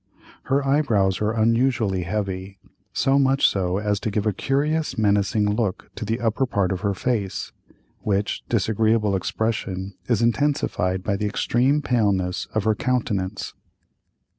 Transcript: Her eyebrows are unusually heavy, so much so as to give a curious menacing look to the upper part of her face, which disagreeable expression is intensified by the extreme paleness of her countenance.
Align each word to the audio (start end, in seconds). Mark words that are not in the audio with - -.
Her 0.45 0.65
eyebrows 0.65 1.21
are 1.21 1.31
unusually 1.31 2.01
heavy, 2.01 2.57
so 2.91 3.19
much 3.19 3.45
so 3.47 3.77
as 3.77 3.99
to 3.99 4.09
give 4.09 4.25
a 4.25 4.33
curious 4.33 4.97
menacing 4.97 5.47
look 5.55 5.91
to 5.93 6.05
the 6.05 6.19
upper 6.19 6.47
part 6.47 6.71
of 6.71 6.79
her 6.81 6.95
face, 6.95 7.51
which 7.99 8.41
disagreeable 8.49 9.15
expression 9.15 9.93
is 10.07 10.23
intensified 10.23 11.03
by 11.03 11.17
the 11.17 11.27
extreme 11.27 11.83
paleness 11.83 12.47
of 12.55 12.63
her 12.63 12.73
countenance. 12.73 13.53